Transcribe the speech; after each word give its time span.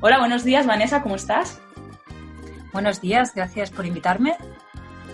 buenos 0.00 0.44
días, 0.44 0.66
Vanessa, 0.66 1.02
¿cómo 1.02 1.16
estás? 1.16 1.60
Buenos 2.72 3.00
días, 3.00 3.34
gracias 3.34 3.70
por 3.70 3.84
invitarme. 3.84 4.36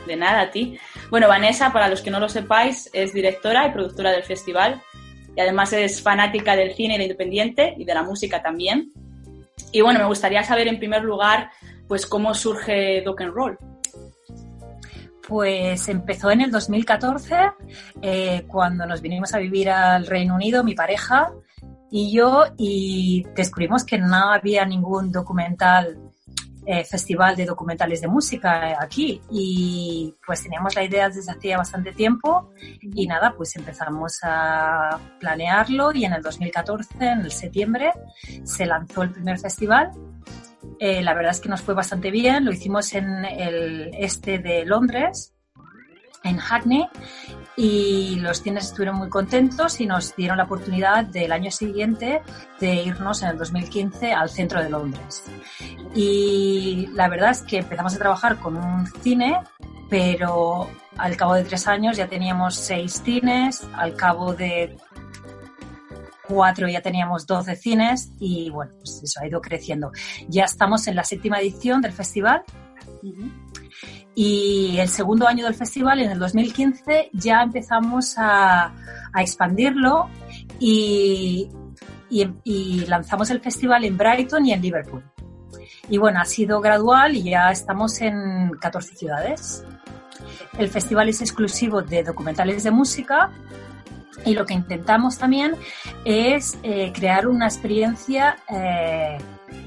De 0.06 0.16
nada, 0.16 0.42
a 0.42 0.50
ti. 0.50 0.78
Bueno, 1.10 1.26
Vanessa, 1.26 1.72
para 1.72 1.88
los 1.88 2.00
que 2.00 2.10
no 2.10 2.20
lo 2.20 2.28
sepáis, 2.28 2.88
es 2.92 3.12
directora 3.12 3.66
y 3.66 3.72
productora 3.72 4.12
del 4.12 4.22
festival 4.22 4.80
y 5.34 5.40
además 5.40 5.72
es 5.72 6.00
fanática 6.00 6.54
del 6.54 6.74
cine 6.74 7.02
independiente 7.02 7.74
y 7.76 7.84
de 7.84 7.94
la 7.94 8.04
música 8.04 8.40
también. 8.40 8.92
Y 9.72 9.80
bueno, 9.80 9.98
me 9.98 10.06
gustaría 10.06 10.44
saber 10.44 10.68
en 10.68 10.78
primer 10.78 11.02
lugar, 11.02 11.50
pues 11.88 12.06
cómo 12.06 12.34
surge 12.34 13.02
Dock 13.02 13.22
and 13.22 13.34
Roll. 13.34 13.58
Pues 15.26 15.88
empezó 15.88 16.30
en 16.30 16.42
el 16.42 16.52
2014, 16.52 17.34
eh, 18.00 18.44
cuando 18.46 18.86
nos 18.86 19.00
vinimos 19.02 19.34
a 19.34 19.38
vivir 19.38 19.70
al 19.70 20.06
Reino 20.06 20.36
Unido, 20.36 20.62
mi 20.62 20.74
pareja 20.74 21.32
y 21.90 22.12
yo, 22.12 22.44
y 22.56 23.24
descubrimos 23.34 23.84
que 23.84 23.98
no 23.98 24.32
había 24.32 24.64
ningún 24.64 25.12
documental 25.12 25.98
eh, 26.68 26.84
festival 26.84 27.36
de 27.36 27.44
documentales 27.44 28.00
de 28.00 28.08
música 28.08 28.76
aquí 28.82 29.20
y 29.30 30.12
pues 30.26 30.42
teníamos 30.42 30.74
la 30.74 30.82
idea 30.82 31.08
desde 31.08 31.30
hacía 31.30 31.58
bastante 31.58 31.92
tiempo 31.92 32.50
y 32.82 33.06
nada, 33.06 33.34
pues 33.36 33.54
empezamos 33.54 34.18
a 34.24 34.98
planearlo 35.20 35.92
y 35.94 36.04
en 36.04 36.14
el 36.14 36.22
2014, 36.22 36.88
en 36.98 37.20
el 37.20 37.30
septiembre, 37.30 37.92
se 38.42 38.66
lanzó 38.66 39.04
el 39.04 39.12
primer 39.12 39.38
festival. 39.38 39.92
Eh, 40.80 41.02
la 41.02 41.14
verdad 41.14 41.30
es 41.30 41.40
que 41.40 41.48
nos 41.48 41.62
fue 41.62 41.74
bastante 41.74 42.10
bien, 42.10 42.44
lo 42.44 42.50
hicimos 42.50 42.92
en 42.94 43.24
el 43.24 43.92
este 43.94 44.40
de 44.40 44.64
Londres, 44.64 45.34
en 46.24 46.38
Hackney, 46.38 46.88
y 47.56 48.16
los 48.16 48.42
cines 48.42 48.66
estuvieron 48.66 48.96
muy 48.96 49.08
contentos 49.08 49.80
y 49.80 49.86
nos 49.86 50.14
dieron 50.14 50.36
la 50.36 50.44
oportunidad 50.44 51.04
del 51.04 51.32
año 51.32 51.50
siguiente 51.50 52.22
de 52.60 52.74
irnos 52.74 53.22
en 53.22 53.30
el 53.30 53.38
2015 53.38 54.12
al 54.12 54.28
centro 54.28 54.62
de 54.62 54.70
Londres. 54.70 55.24
Y 55.94 56.88
la 56.92 57.08
verdad 57.08 57.30
es 57.30 57.42
que 57.42 57.58
empezamos 57.58 57.94
a 57.94 57.98
trabajar 57.98 58.38
con 58.38 58.56
un 58.56 58.86
cine, 59.02 59.40
pero 59.88 60.68
al 60.98 61.16
cabo 61.16 61.34
de 61.34 61.44
tres 61.44 61.66
años 61.66 61.96
ya 61.96 62.08
teníamos 62.08 62.54
seis 62.56 63.00
cines, 63.04 63.66
al 63.74 63.94
cabo 63.94 64.34
de 64.34 64.76
cuatro 66.26 66.68
ya 66.68 66.80
teníamos 66.80 67.26
12 67.26 67.56
cines 67.56 68.12
y 68.18 68.50
bueno, 68.50 68.72
pues 68.78 69.00
eso 69.02 69.20
ha 69.20 69.26
ido 69.26 69.40
creciendo. 69.40 69.92
Ya 70.28 70.44
estamos 70.44 70.86
en 70.88 70.96
la 70.96 71.04
séptima 71.04 71.40
edición 71.40 71.80
del 71.80 71.92
festival. 71.92 72.42
Y 74.18 74.78
el 74.78 74.88
segundo 74.88 75.28
año 75.28 75.44
del 75.44 75.54
festival, 75.54 76.00
en 76.00 76.10
el 76.10 76.18
2015, 76.18 77.10
ya 77.12 77.42
empezamos 77.42 78.14
a, 78.16 78.72
expandirlo 79.14 80.08
y, 80.58 81.50
lanzamos 82.88 83.28
el 83.28 83.40
festival 83.40 83.84
en 83.84 83.98
Brighton 83.98 84.46
y 84.46 84.54
en 84.54 84.62
Liverpool. 84.62 85.04
Y 85.90 85.98
bueno, 85.98 86.18
ha 86.20 86.24
sido 86.24 86.62
gradual 86.62 87.14
y 87.14 87.24
ya 87.24 87.50
estamos 87.50 88.00
en 88.00 88.52
14 88.58 88.96
ciudades. 88.96 89.64
El 90.58 90.70
festival 90.70 91.10
es 91.10 91.20
exclusivo 91.20 91.82
de 91.82 92.02
documentales 92.02 92.64
de 92.64 92.70
música 92.70 93.30
y 94.24 94.32
lo 94.32 94.46
que 94.46 94.54
intentamos 94.54 95.18
también 95.18 95.56
es 96.06 96.56
eh, 96.62 96.90
crear 96.94 97.28
una 97.28 97.44
experiencia 97.44 98.38
eh, 98.48 99.18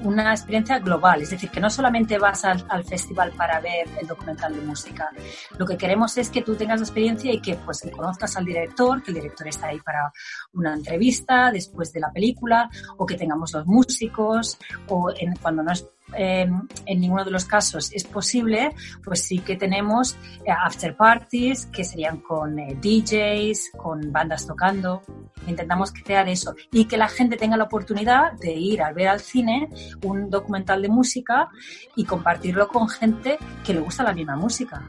una 0.03 0.31
experiencia 0.31 0.79
global, 0.79 1.21
es 1.21 1.29
decir, 1.29 1.49
que 1.49 1.59
no 1.59 1.69
solamente 1.69 2.17
vas 2.17 2.45
al, 2.45 2.83
festival 2.83 3.31
para 3.31 3.59
ver 3.59 3.87
el 3.99 4.07
documental 4.07 4.55
de 4.55 4.61
música. 4.61 5.09
Lo 5.57 5.65
que 5.65 5.77
queremos 5.77 6.17
es 6.17 6.29
que 6.29 6.41
tú 6.41 6.55
tengas 6.55 6.79
la 6.79 6.85
experiencia 6.85 7.31
y 7.31 7.41
que 7.41 7.55
pues 7.55 7.81
conozcas 7.95 8.35
al 8.37 8.45
director, 8.45 9.03
que 9.03 9.11
el 9.11 9.15
director 9.15 9.47
está 9.47 9.67
ahí 9.67 9.79
para 9.79 10.11
una 10.53 10.73
entrevista 10.73 11.51
después 11.51 11.91
de 11.91 11.99
la 11.99 12.11
película, 12.11 12.69
o 12.97 13.05
que 13.05 13.15
tengamos 13.15 13.53
los 13.53 13.65
músicos, 13.65 14.57
o 14.87 15.11
en, 15.17 15.35
cuando 15.35 15.63
no 15.63 15.71
es 15.71 15.87
en 16.15 16.99
ninguno 16.99 17.23
de 17.23 17.31
los 17.31 17.45
casos 17.45 17.91
es 17.93 18.03
posible, 18.03 18.71
pues 19.03 19.23
sí 19.23 19.39
que 19.39 19.55
tenemos 19.55 20.17
eh, 20.45 20.51
after 20.51 20.95
parties 20.95 21.67
que 21.67 21.83
serían 21.83 22.17
con 22.17 22.59
eh, 22.59 22.77
DJs, 22.81 23.71
con 23.77 24.11
bandas 24.11 24.45
tocando. 24.45 25.01
Intentamos 25.47 25.91
crear 25.91 26.27
eso 26.27 26.55
y 26.71 26.85
que 26.85 26.97
la 26.97 27.07
gente 27.07 27.37
tenga 27.37 27.57
la 27.57 27.65
oportunidad 27.65 28.33
de 28.33 28.53
ir 28.53 28.81
a 28.81 28.91
ver 28.91 29.07
al 29.07 29.19
cine 29.19 29.69
un 30.03 30.29
documental 30.29 30.81
de 30.81 30.89
música 30.89 31.49
y 31.95 32.05
compartirlo 32.05 32.67
con 32.67 32.89
gente 32.89 33.37
que 33.65 33.73
le 33.73 33.79
gusta 33.79 34.03
la 34.03 34.13
misma 34.13 34.35
música. 34.35 34.83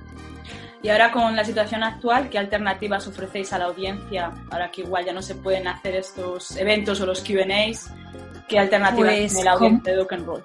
Y 0.82 0.88
ahora 0.88 1.12
con 1.12 1.36
la 1.36 1.44
situación 1.44 1.82
actual, 1.82 2.30
¿qué 2.30 2.38
alternativas 2.38 3.06
ofrecéis 3.06 3.52
a 3.52 3.58
la 3.58 3.66
audiencia? 3.66 4.32
Ahora 4.50 4.70
que 4.70 4.80
igual 4.80 5.04
ya 5.04 5.12
no 5.12 5.20
se 5.20 5.34
pueden 5.34 5.68
hacer 5.68 5.94
estos 5.94 6.56
eventos 6.56 7.00
o 7.02 7.06
los 7.06 7.20
Q&As, 7.20 7.92
¿qué 8.48 8.58
alternativas 8.58 9.14
pues, 9.14 9.32
tiene 9.32 9.44
la 9.44 9.52
audiencia 9.52 9.92
de 9.92 9.98
Dock 9.98 10.12
and 10.14 10.26
Roll? 10.26 10.44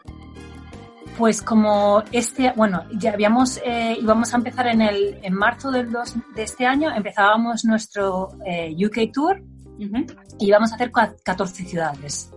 Pues 1.18 1.42
como 1.42 2.04
este, 2.12 2.52
bueno, 2.56 2.84
ya 2.92 3.14
habíamos, 3.14 3.58
eh, 3.66 3.98
íbamos 4.00 4.34
a 4.34 4.38
empezar 4.38 4.68
en 4.68 4.82
el, 4.82 5.20
en 5.22 5.34
marzo 5.34 5.72
del 5.72 5.90
de 5.90 6.44
este 6.44 6.66
año, 6.66 6.94
empezábamos 6.94 7.64
nuestro 7.64 8.30
eh, 8.46 8.76
UK 8.86 9.12
Tour 9.14 9.42
y 9.78 10.48
íbamos 10.48 10.72
a 10.72 10.76
hacer 10.76 10.92
14 10.92 11.64
ciudades. 11.64 12.32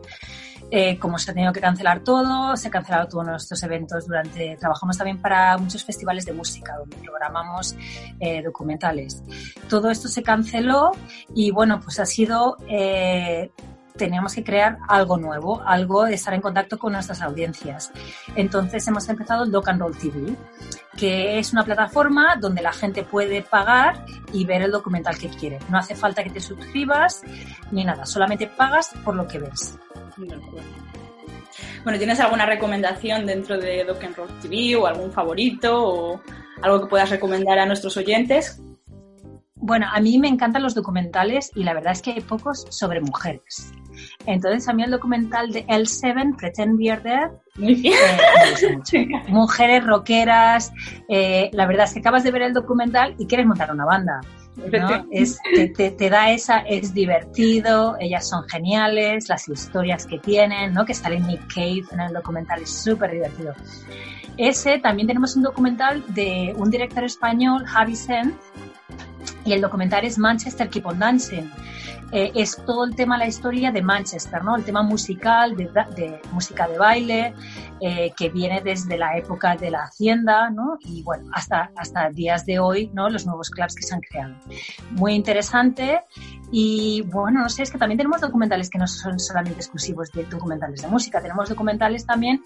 Eh, 0.70 0.98
como 0.98 1.18
se 1.18 1.30
ha 1.30 1.34
tenido 1.34 1.52
que 1.52 1.60
cancelar 1.60 2.04
todo, 2.04 2.54
se 2.56 2.68
han 2.68 2.72
cancelado 2.72 3.08
todos 3.08 3.26
nuestros 3.26 3.62
eventos 3.62 4.06
durante, 4.06 4.54
trabajamos 4.56 4.98
también 4.98 5.18
para 5.18 5.56
muchos 5.56 5.82
festivales 5.82 6.26
de 6.26 6.34
música 6.34 6.76
donde 6.76 6.96
programamos 6.96 7.74
eh, 8.20 8.42
documentales. 8.42 9.22
Todo 9.68 9.90
esto 9.90 10.08
se 10.08 10.22
canceló 10.22 10.92
y 11.34 11.50
bueno, 11.52 11.80
pues 11.80 11.98
ha 12.00 12.06
sido 12.06 12.58
eh, 12.68 13.50
teníamos 13.98 14.34
que 14.34 14.42
crear 14.42 14.78
algo 14.88 15.18
nuevo, 15.18 15.62
algo 15.66 16.04
de 16.04 16.14
estar 16.14 16.32
en 16.32 16.40
contacto 16.40 16.78
con 16.78 16.94
nuestras 16.94 17.20
audiencias. 17.20 17.92
Entonces 18.34 18.88
hemos 18.88 19.06
empezado 19.08 19.44
Doc 19.44 19.68
and 19.68 19.80
Roll 19.80 19.98
TV, 19.98 20.34
que 20.96 21.38
es 21.38 21.52
una 21.52 21.64
plataforma 21.64 22.36
donde 22.36 22.62
la 22.62 22.72
gente 22.72 23.02
puede 23.02 23.42
pagar 23.42 24.06
y 24.32 24.46
ver 24.46 24.62
el 24.62 24.70
documental 24.70 25.18
que 25.18 25.28
quiere. 25.28 25.58
No 25.68 25.76
hace 25.76 25.94
falta 25.94 26.24
que 26.24 26.30
te 26.30 26.40
suscribas 26.40 27.22
ni 27.70 27.84
nada, 27.84 28.06
solamente 28.06 28.46
pagas 28.46 28.90
por 29.04 29.14
lo 29.14 29.26
que 29.28 29.38
ves. 29.38 29.78
Bueno, 31.84 31.98
¿tienes 31.98 32.20
alguna 32.20 32.46
recomendación 32.46 33.26
dentro 33.26 33.58
de 33.58 33.84
Doc 33.84 34.02
and 34.02 34.16
Roll 34.16 34.40
TV 34.40 34.76
o 34.76 34.86
algún 34.86 35.12
favorito 35.12 35.84
o 35.84 36.20
algo 36.62 36.80
que 36.80 36.86
puedas 36.86 37.10
recomendar 37.10 37.58
a 37.58 37.66
nuestros 37.66 37.96
oyentes? 37.96 38.62
Bueno, 39.68 39.86
a 39.92 40.00
mí 40.00 40.16
me 40.18 40.28
encantan 40.28 40.62
los 40.62 40.74
documentales 40.74 41.50
y 41.54 41.62
la 41.62 41.74
verdad 41.74 41.92
es 41.92 42.00
que 42.00 42.12
hay 42.12 42.22
pocos 42.22 42.66
sobre 42.70 43.02
mujeres. 43.02 43.70
Entonces, 44.24 44.66
a 44.66 44.72
mí 44.72 44.82
el 44.82 44.90
documental 44.90 45.52
de 45.52 45.66
L7, 45.66 46.38
Pretend 46.38 46.78
We 46.78 46.90
Are 46.90 47.02
Dead, 47.02 47.30
eh, 47.60 49.10
Mujeres 49.28 49.84
rockeras. 49.84 50.72
Eh, 51.10 51.50
la 51.52 51.66
verdad 51.66 51.84
es 51.84 51.92
que 51.92 52.00
acabas 52.00 52.24
de 52.24 52.30
ver 52.30 52.42
el 52.42 52.54
documental 52.54 53.14
y 53.18 53.26
quieres 53.26 53.46
montar 53.46 53.70
una 53.70 53.84
banda. 53.84 54.22
Es, 55.10 55.38
te, 55.76 56.10
da 56.10 56.30
esa, 56.30 56.60
es 56.60 56.94
divertido, 56.94 57.96
ellas 58.00 58.26
son 58.26 58.48
geniales, 58.48 59.28
las 59.28 59.50
historias 59.50 60.06
que 60.06 60.18
tienen, 60.18 60.72
¿no? 60.72 60.86
Que 60.86 60.94
sale 60.94 61.20
Nick 61.20 61.46
Cave 61.54 61.84
en 61.92 62.00
el 62.00 62.14
documental 62.14 62.62
es 62.62 62.70
súper 62.70 63.10
divertido. 63.12 63.52
Ese, 64.38 64.78
también 64.78 65.08
tenemos 65.08 65.36
un 65.36 65.42
documental 65.42 66.02
de 66.08 66.54
un 66.56 66.70
director 66.70 67.04
español, 67.04 67.66
Javi 67.66 67.96
Senz, 67.96 68.34
y 69.48 69.52
el 69.54 69.62
documental 69.62 70.04
es 70.04 70.18
Manchester 70.18 70.68
Keep 70.68 70.86
on 70.86 70.98
Dancing. 70.98 71.50
Eh, 72.10 72.32
es 72.34 72.56
todo 72.64 72.84
el 72.84 72.94
tema, 72.94 73.18
la 73.18 73.26
historia 73.26 73.70
de 73.70 73.82
Manchester, 73.82 74.42
¿no? 74.42 74.56
El 74.56 74.64
tema 74.64 74.82
musical, 74.82 75.56
de, 75.56 76.20
música 76.32 76.66
de 76.66 76.78
baile, 76.78 77.34
eh, 77.80 78.12
que 78.16 78.30
viene 78.30 78.62
desde 78.62 78.96
la 78.96 79.16
época 79.18 79.56
de 79.56 79.70
la 79.70 79.84
hacienda, 79.84 80.48
¿no? 80.48 80.78
Y 80.80 81.02
bueno, 81.02 81.30
hasta, 81.32 81.70
hasta 81.76 82.08
días 82.10 82.46
de 82.46 82.58
hoy, 82.58 82.90
¿no? 82.94 83.10
Los 83.10 83.26
nuevos 83.26 83.50
clubs 83.50 83.74
que 83.74 83.82
se 83.82 83.94
han 83.94 84.00
creado. 84.00 84.34
Muy 84.92 85.14
interesante 85.14 86.00
y 86.50 87.02
bueno, 87.02 87.42
no 87.42 87.48
sé, 87.50 87.62
es 87.62 87.70
que 87.70 87.76
también 87.76 87.98
tenemos 87.98 88.20
documentales 88.20 88.70
que 88.70 88.78
no 88.78 88.86
son 88.86 89.18
solamente 89.18 89.58
exclusivos 89.60 90.10
de 90.12 90.24
documentales 90.24 90.80
de 90.80 90.88
música, 90.88 91.20
tenemos 91.20 91.48
documentales 91.48 92.06
también 92.06 92.42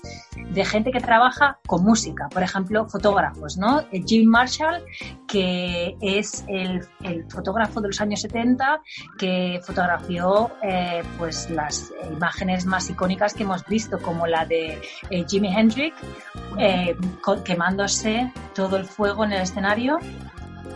de 0.50 0.64
gente 0.64 0.90
que 0.90 1.00
trabaja 1.00 1.58
con 1.66 1.84
música, 1.84 2.28
por 2.28 2.42
ejemplo, 2.42 2.88
fotógrafos, 2.88 3.56
¿no? 3.56 3.80
Eh, 3.92 4.02
Jim 4.04 4.28
Marshall, 4.28 4.82
que 5.28 5.96
es 6.00 6.44
el, 6.48 6.84
el 7.04 7.30
fotógrafo 7.30 7.80
de 7.80 7.88
los 7.88 8.00
años 8.00 8.20
70 8.22 8.80
que 9.18 9.51
fotografió 9.60 10.52
eh, 10.62 11.02
pues 11.18 11.50
las 11.50 11.92
imágenes 12.10 12.64
más 12.64 12.88
icónicas 12.90 13.34
que 13.34 13.42
hemos 13.42 13.64
visto, 13.66 13.98
como 14.00 14.26
la 14.26 14.44
de 14.44 14.80
eh, 15.10 15.24
Jimi 15.28 15.48
Hendrix 15.54 15.96
quemándose 17.44 18.32
todo 18.54 18.76
el 18.76 18.84
fuego 18.84 19.24
en 19.24 19.32
el 19.32 19.42
escenario 19.42 19.98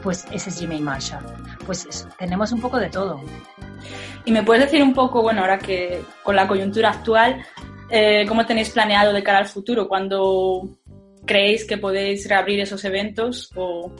pues 0.06 0.24
ese 0.30 0.50
es 0.50 0.60
Jimmy 0.60 0.80
Marshall. 0.80 1.24
Pues 1.66 1.84
eso, 1.84 2.08
tenemos 2.16 2.52
un 2.52 2.60
poco 2.60 2.78
de 2.78 2.88
todo. 2.88 3.20
Y 4.24 4.30
me 4.30 4.44
puedes 4.44 4.64
decir 4.64 4.80
un 4.80 4.94
poco, 4.94 5.20
bueno, 5.20 5.40
ahora 5.40 5.58
que 5.58 6.00
con 6.22 6.36
la 6.36 6.46
coyuntura 6.46 6.90
actual, 6.90 7.44
eh, 7.90 8.24
¿cómo 8.28 8.46
tenéis 8.46 8.70
planeado 8.70 9.12
de 9.12 9.24
cara 9.24 9.38
al 9.38 9.46
futuro? 9.46 9.88
¿Cuándo 9.88 10.68
creéis 11.24 11.64
que 11.64 11.76
podéis 11.76 12.28
reabrir 12.28 12.60
esos 12.60 12.84
eventos? 12.84 13.50
O 13.56 13.90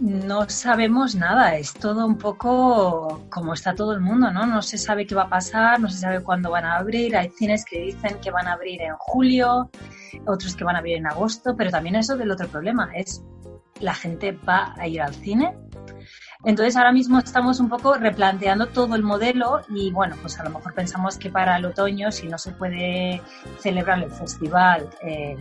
no 0.00 0.48
sabemos 0.48 1.14
nada, 1.14 1.56
es 1.56 1.74
todo 1.74 2.06
un 2.06 2.18
poco 2.18 3.24
como 3.30 3.54
está 3.54 3.74
todo 3.74 3.92
el 3.92 4.00
mundo, 4.00 4.30
¿no? 4.30 4.46
No 4.46 4.62
se 4.62 4.78
sabe 4.78 5.06
qué 5.06 5.14
va 5.14 5.22
a 5.22 5.28
pasar, 5.28 5.80
no 5.80 5.88
se 5.88 5.98
sabe 5.98 6.22
cuándo 6.22 6.50
van 6.50 6.64
a 6.64 6.76
abrir, 6.76 7.16
hay 7.16 7.30
cines 7.30 7.64
que 7.64 7.80
dicen 7.80 8.18
que 8.20 8.30
van 8.30 8.46
a 8.46 8.54
abrir 8.54 8.82
en 8.82 8.94
julio, 8.98 9.70
otros 10.26 10.56
que 10.56 10.64
van 10.64 10.76
a 10.76 10.80
abrir 10.80 10.96
en 10.96 11.06
agosto, 11.06 11.54
pero 11.56 11.70
también 11.70 11.96
eso 11.96 12.16
del 12.16 12.30
otro 12.30 12.48
problema 12.48 12.90
es 12.94 13.22
la 13.80 13.94
gente 13.94 14.32
va 14.32 14.74
a 14.78 14.86
ir 14.86 15.02
al 15.02 15.14
cine. 15.14 15.56
Entonces 16.44 16.76
ahora 16.76 16.92
mismo 16.92 17.18
estamos 17.18 17.60
un 17.60 17.68
poco 17.68 17.94
replanteando 17.94 18.66
todo 18.66 18.96
el 18.96 19.02
modelo 19.04 19.62
y 19.68 19.92
bueno, 19.92 20.16
pues 20.20 20.38
a 20.40 20.44
lo 20.44 20.50
mejor 20.50 20.74
pensamos 20.74 21.16
que 21.16 21.30
para 21.30 21.56
el 21.56 21.64
otoño, 21.64 22.10
si 22.10 22.26
no 22.26 22.36
se 22.36 22.50
puede 22.52 23.22
celebrar 23.60 24.02
el 24.02 24.10
festival 24.10 24.88
eh, 25.02 25.36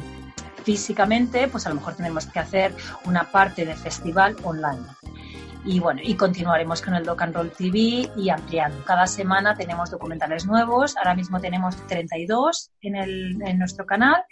físicamente, 0.64 1.48
pues 1.48 1.66
a 1.66 1.70
lo 1.70 1.76
mejor 1.76 1.96
tenemos 1.96 2.26
que 2.26 2.40
hacer 2.40 2.74
una 3.06 3.24
parte 3.24 3.66
del 3.66 3.78
festival 3.78 4.36
online. 4.44 4.82
Y 5.64 5.80
bueno, 5.80 6.02
y 6.04 6.16
continuaremos 6.16 6.82
con 6.82 6.96
el 6.96 7.06
Doc 7.06 7.22
and 7.22 7.36
Roll 7.36 7.52
TV 7.52 8.10
y 8.18 8.30
ampliando. 8.30 8.84
Cada 8.84 9.06
semana 9.06 9.56
tenemos 9.56 9.92
documentales 9.92 10.48
nuevos. 10.48 10.98
Ahora 10.98 11.14
mismo 11.14 11.40
tenemos 11.40 11.76
32 11.86 12.72
en, 12.82 12.96
el, 12.96 13.42
en 13.44 13.60
nuestro 13.60 13.86
canal 13.86 14.24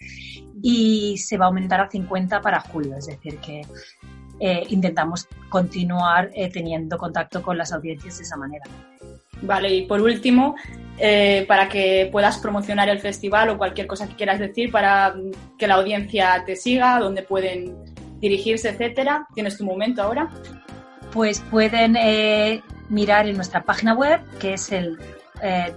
y 0.64 1.18
se 1.20 1.38
va 1.38 1.46
a 1.46 1.48
aumentar 1.50 1.82
a 1.82 1.90
50 1.90 2.42
para 2.42 2.60
julio. 2.62 2.96
Es 2.98 3.06
decir, 3.06 3.38
que 3.40 3.62
eh, 4.40 4.64
intentamos 4.70 5.28
continuar 5.50 6.32
eh, 6.34 6.50
teniendo 6.50 6.98
contacto 6.98 7.44
con 7.44 7.58
las 7.58 7.74
audiencias 7.74 8.18
de 8.18 8.24
esa 8.24 8.38
manera. 8.38 8.66
Vale, 9.42 9.74
y 9.74 9.86
por 9.86 10.02
último, 10.02 10.56
eh, 10.98 11.46
para 11.48 11.70
que 11.70 12.10
puedas 12.12 12.38
promocionar 12.40 12.90
el 12.90 13.00
festival 13.00 13.50
o 13.50 13.58
cualquier 13.58 13.88
cosa 13.88 14.08
que 14.08 14.16
quieras 14.16 14.40
decir 14.40 14.70
para 14.70 15.16
que 15.58 15.68
la 15.68 15.76
audiencia 15.76 16.44
te 16.46 16.58
siga, 16.58 17.00
dónde 17.00 17.24
pueden 17.24 17.76
dirigirse, 18.20 18.70
etcétera. 18.70 19.26
¿Tienes 19.34 19.58
tu 19.58 19.64
momento 19.64 20.02
ahora? 20.04 20.30
Pues 21.14 21.40
pueden 21.50 21.96
eh, 21.96 22.62
mirar 22.90 23.28
en 23.28 23.36
nuestra 23.36 23.64
página 23.64 23.94
web, 23.94 24.20
que 24.40 24.54
es 24.54 24.72
el 24.72 24.98
eh, 25.42 25.74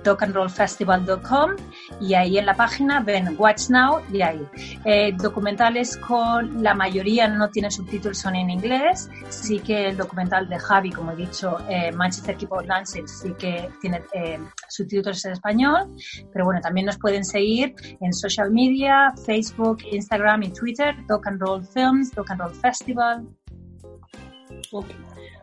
y 2.00 2.14
ahí 2.14 2.38
en 2.38 2.46
la 2.46 2.54
página 2.54 3.00
ven 3.00 3.36
Watch 3.38 3.68
Now 3.70 4.00
y 4.12 4.22
ahí. 4.22 4.46
Eh, 4.84 5.12
documentales 5.16 5.96
con 5.96 6.62
la 6.62 6.74
mayoría 6.74 7.28
no 7.28 7.50
tienen 7.50 7.70
subtítulos, 7.70 8.18
son 8.18 8.36
en 8.36 8.50
inglés. 8.50 9.10
Sí 9.28 9.60
que 9.60 9.88
el 9.88 9.96
documental 9.96 10.48
de 10.48 10.58
Javi, 10.58 10.90
como 10.90 11.12
he 11.12 11.16
dicho, 11.16 11.58
eh, 11.68 11.92
Manchester 11.92 12.36
Keyboard 12.36 12.66
Dancing, 12.66 13.06
sí 13.06 13.32
que 13.38 13.70
tiene 13.80 14.02
eh, 14.12 14.38
subtítulos 14.68 15.24
en 15.24 15.32
español. 15.32 15.94
Pero 16.32 16.44
bueno, 16.44 16.60
también 16.60 16.86
nos 16.86 16.98
pueden 16.98 17.24
seguir 17.24 17.74
en 18.00 18.12
social 18.12 18.50
media, 18.50 19.12
Facebook, 19.24 19.78
Instagram 19.90 20.42
y 20.44 20.52
Twitter, 20.52 20.94
Talk 21.06 21.26
and 21.26 21.40
Roll 21.40 21.64
Films, 21.64 22.10
Talk 22.10 22.30
and 22.30 22.40
Roll 22.40 22.54
Festival. 22.54 23.26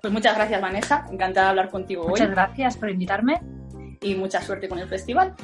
Pues 0.02 0.14
muchas 0.14 0.36
gracias, 0.36 0.62
Vanessa. 0.62 1.06
Encantada 1.12 1.48
de 1.48 1.50
hablar 1.52 1.70
contigo 1.70 2.04
hoy. 2.04 2.10
Muchas 2.10 2.30
gracias 2.30 2.78
por 2.78 2.90
invitarme 2.90 3.42
y 4.02 4.16
mucha 4.16 4.42
suerte 4.42 4.70
con 4.70 4.80
el 4.80 4.88
festival. 4.88 5.36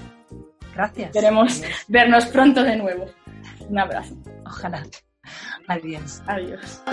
Gracias. 0.76 1.12
Queremos 1.12 1.64
vernos 1.88 2.26
pronto 2.26 2.64
de 2.64 2.76
nuevo. 2.76 3.06
Un 3.70 3.80
abrazo. 3.80 4.16
Ojalá. 4.46 4.84
Adiós. 5.68 6.22
Adiós. 6.28 6.84